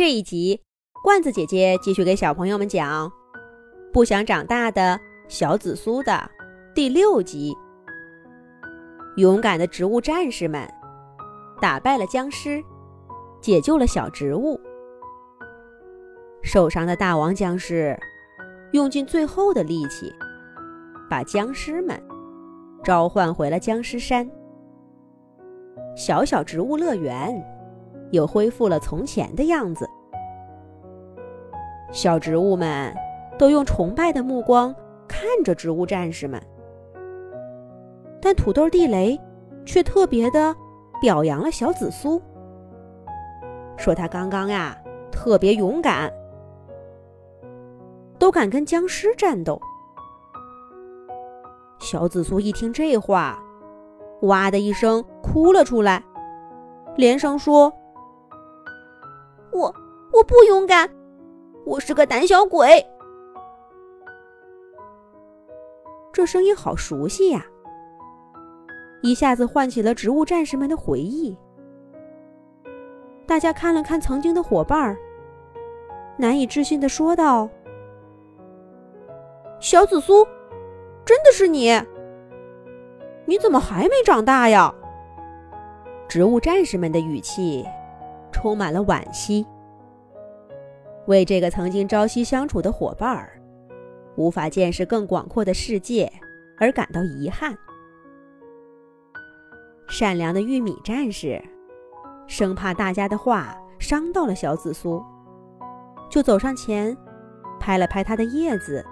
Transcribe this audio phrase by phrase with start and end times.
[0.00, 0.62] 这一集，
[1.04, 3.06] 罐子姐姐继续给小朋友们讲
[3.92, 6.30] 《不想长大的小紫苏》的
[6.74, 7.54] 第六集。
[9.18, 10.66] 勇敢的植物战士们
[11.60, 12.64] 打败了僵尸，
[13.42, 14.58] 解救了小植物。
[16.42, 17.94] 受伤的大王僵尸
[18.72, 20.10] 用尽最后的力气，
[21.10, 22.02] 把僵尸们
[22.82, 24.26] 召唤回了僵尸山。
[25.94, 27.59] 小小植物乐园。
[28.10, 29.88] 又恢复了从前的样子。
[31.92, 32.94] 小植物们
[33.38, 34.74] 都用崇拜的目光
[35.08, 36.40] 看着植物战士们，
[38.20, 39.18] 但土豆地雷
[39.64, 40.54] 却特别的
[41.00, 42.22] 表扬了小紫苏，
[43.76, 44.76] 说他刚刚呀
[45.10, 46.12] 特别勇敢，
[48.18, 49.60] 都敢跟僵尸战斗。
[51.80, 53.42] 小紫苏一听这话，
[54.22, 56.04] 哇的一声哭了出来，
[56.96, 57.72] 连声说。
[59.60, 59.74] 我
[60.10, 60.88] 我不勇敢，
[61.66, 62.82] 我是个胆小鬼。
[66.10, 67.44] 这声音好熟悉呀，
[69.02, 71.36] 一下子唤起了植物战士们的回忆。
[73.26, 74.96] 大家看了看曾经的伙伴，
[76.16, 77.46] 难以置信的说道
[79.60, 80.26] ：“小紫苏，
[81.04, 81.70] 真的是你？
[83.26, 84.74] 你怎么还没长大呀？”
[86.08, 87.62] 植物战士们的语气。
[88.32, 89.44] 充满了惋惜，
[91.06, 93.40] 为这个曾经朝夕相处的伙伴儿，
[94.16, 96.10] 无法见识更广阔的世界
[96.58, 97.56] 而感到遗憾。
[99.88, 101.42] 善良的玉米战士，
[102.28, 105.02] 生怕大家的话伤到了小紫苏，
[106.08, 106.96] 就走上前，
[107.58, 108.84] 拍了拍它的叶子，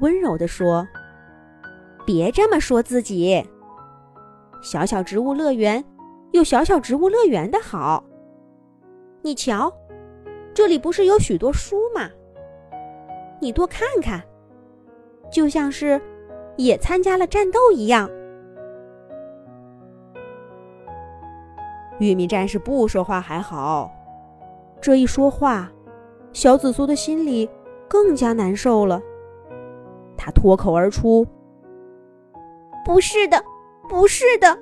[0.00, 0.86] 温柔地说
[2.06, 3.44] ：“别这么说自己，
[4.62, 5.84] 小小植物乐园
[6.32, 8.02] 有小小植物乐园的好。”
[9.20, 9.70] 你瞧，
[10.54, 12.08] 这里不是有许多书吗？
[13.40, 14.22] 你多看看，
[15.30, 16.00] 就像是
[16.56, 18.08] 也参加了战斗一样。
[21.98, 23.90] 玉米战士不说话还好，
[24.80, 25.70] 这一说话，
[26.32, 27.50] 小紫苏的心里
[27.88, 29.02] 更加难受了。
[30.16, 31.26] 他脱口而出
[32.86, 33.44] ：“不是的，
[33.88, 34.56] 不是的，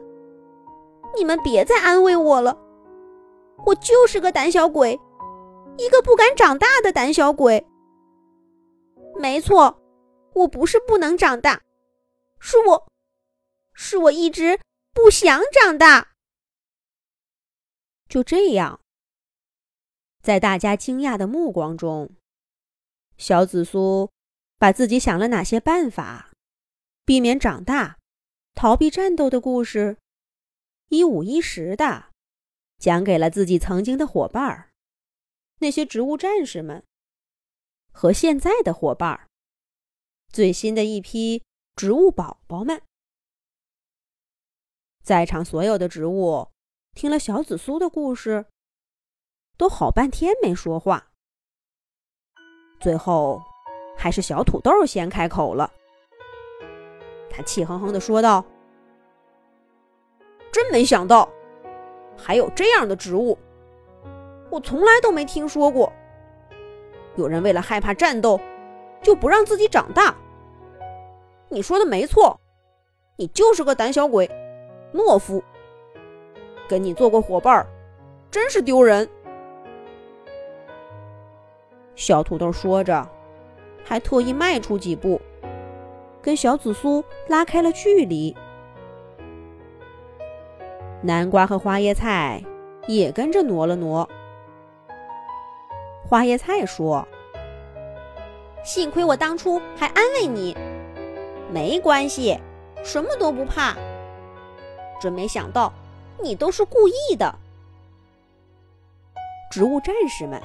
[1.17, 2.59] 你们别再安慰我了。”
[3.65, 4.99] 我就是个胆小鬼，
[5.83, 7.67] 一个不敢长大的胆小鬼。
[9.17, 9.83] 没错，
[10.33, 11.61] 我不是不能长大，
[12.39, 12.89] 是我，
[13.75, 14.61] 是我一直
[14.93, 16.13] 不想长大。
[18.09, 18.81] 就这样，
[20.23, 22.15] 在大家惊讶的目光中，
[23.17, 24.09] 小紫苏
[24.59, 26.31] 把自己想了哪些办法
[27.05, 27.99] 避免长大、
[28.55, 29.99] 逃避战斗的故事，
[30.91, 32.11] 一五一十的。
[32.79, 34.72] 讲给了自己曾经的伙伴儿，
[35.63, 36.83] 那些植物战士们，
[37.93, 39.29] 和现在的伙伴儿，
[40.33, 41.45] 最新的一批
[41.77, 42.83] 植物宝宝们。
[45.05, 46.49] 在场所有的植物
[46.95, 48.47] 听了小紫苏的故事，
[49.57, 51.13] 都好半天没说话。
[52.81, 53.41] 最后，
[53.97, 55.73] 还是小土豆先开口了。
[57.31, 58.45] 他气哼哼的说道
[60.53, 61.33] ：“真没想到。”
[62.19, 63.39] 还有这样的植物，
[64.53, 65.91] 我从来都没听说过。
[67.17, 68.39] 有人为了害怕战斗，
[69.03, 70.15] 就不让自己长大。
[71.49, 72.39] 你说的没错，
[73.17, 74.31] 你就是个胆小鬼，
[74.93, 75.43] 懦夫。
[76.69, 77.67] 跟你做过伙伴，
[78.31, 79.09] 真是丢人。
[81.95, 83.09] 小土豆说着，
[83.83, 85.19] 还特意迈出几步，
[86.21, 88.37] 跟小紫苏拉开了距离。
[91.01, 92.45] 南瓜和花椰菜
[92.87, 94.07] 也跟着挪了挪。
[96.13, 97.09] 花椰菜说
[98.63, 100.55] ：“幸亏我当初还安慰你，
[101.51, 102.39] 没关系，
[102.85, 103.75] 什么都不怕。
[105.01, 105.73] 真没想到
[106.23, 107.35] 你都是故意的。”
[109.51, 110.39] 植物战士们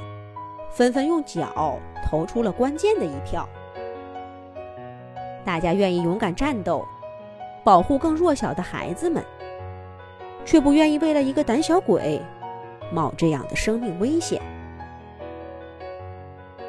[0.71, 3.45] 纷纷用脚投出了关键的一票。
[5.43, 6.85] 大家愿意勇敢战斗，
[7.65, 9.21] 保护更弱小的孩子们。
[10.45, 12.21] 却不愿意为了一个胆小鬼
[12.89, 14.41] 冒这样的生命危险。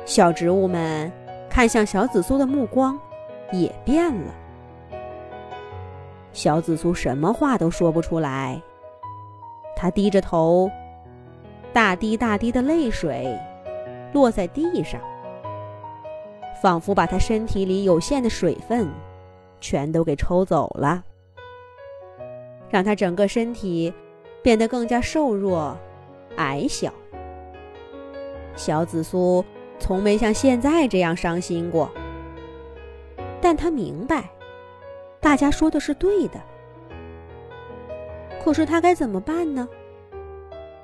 [0.08, 1.12] 小植物们
[1.50, 2.98] 看向小紫苏的目光
[3.52, 4.34] 也变了。
[6.32, 8.58] 小紫苏什么话都说不出来，
[9.76, 10.70] 他低着头，
[11.74, 13.38] 大滴大滴的泪水
[14.14, 14.98] 落在地上，
[16.62, 18.88] 仿佛把他身体里有限的水分
[19.60, 21.04] 全都给抽走了。
[22.70, 23.92] 让他整个身体
[24.42, 25.76] 变得更加瘦弱、
[26.36, 26.90] 矮小。
[28.56, 29.44] 小紫苏
[29.78, 31.90] 从没像现在这样伤心过，
[33.40, 34.30] 但他明白，
[35.20, 36.40] 大家说的是对的。
[38.42, 39.68] 可是他该怎么办呢？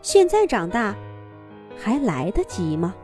[0.02, 0.94] 现在长大
[1.78, 2.94] 还来得及吗？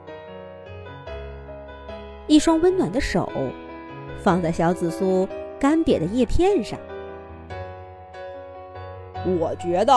[2.26, 3.30] 一双温暖的手
[4.22, 5.26] 放在小紫苏
[5.58, 6.78] 干瘪的叶片上。
[9.38, 9.92] 我觉得，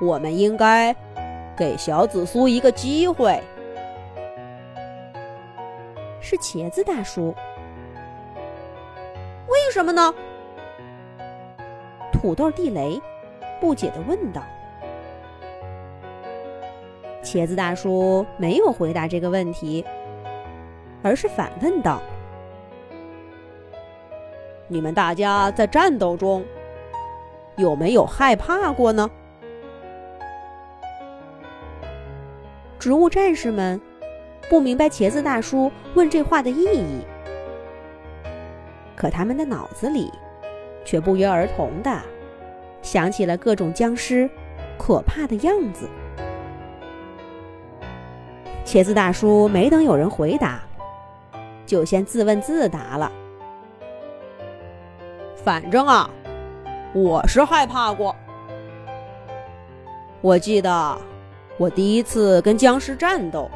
[0.00, 0.94] 我们应该
[1.56, 3.42] 给小紫苏一个机会。
[6.24, 7.34] 是茄子大叔。
[9.46, 10.14] 为什么呢？
[12.10, 12.98] 土豆地雷
[13.60, 14.42] 不解的问道。
[17.22, 19.84] 茄子大叔没有回答这个问题，
[21.02, 22.00] 而是反问道
[24.66, 26.42] ：“你们大家在战斗中
[27.56, 29.10] 有没有害怕过呢？”
[32.78, 33.78] 植物战士们
[34.48, 37.00] 不明白茄子大叔问这话的意义，
[38.94, 40.12] 可他们的脑子里
[40.84, 42.00] 却不约而同的
[42.82, 44.28] 想起了各种僵尸
[44.78, 45.88] 可怕的样子。
[48.64, 50.60] 茄子大叔没等有人回答，
[51.66, 53.10] 就先自问自答了。
[55.36, 56.08] 反正啊，
[56.94, 58.14] 我是害怕过。
[60.20, 60.98] 我记得
[61.58, 63.50] 我第一次跟僵尸战斗，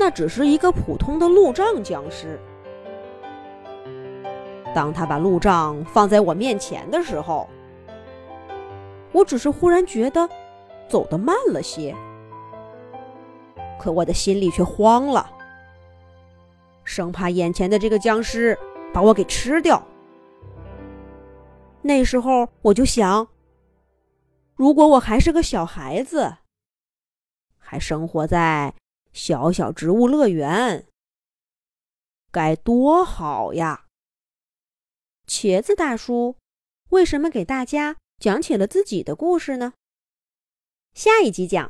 [0.00, 2.40] 那只是一个普通的路障僵尸。
[4.74, 7.46] 当他把路障放在我面前的时候，
[9.12, 10.26] 我只是忽然觉得
[10.88, 11.94] 走得慢了些。
[13.78, 15.30] 可我的心里却慌了，
[16.82, 18.58] 生怕眼前的这个僵尸
[18.94, 19.86] 把我给吃掉。
[21.82, 23.28] 那时候我就想，
[24.56, 26.36] 如果我还是个小孩子，
[27.58, 28.72] 还生活在
[29.12, 30.86] 小小植物乐园，
[32.30, 33.86] 该多好呀！
[35.26, 36.36] 茄子大叔
[36.90, 39.72] 为什么给大家讲起了自己的故事呢？
[40.94, 41.68] 下一集讲。